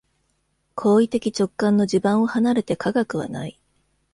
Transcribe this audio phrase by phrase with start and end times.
[0.73, 3.59] 行為的直観の地盤を離れて科学はない。